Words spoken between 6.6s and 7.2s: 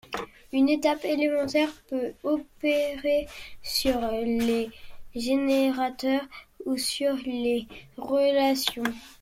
ou sur